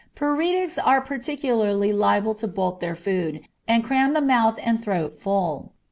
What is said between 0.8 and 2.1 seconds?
are particularly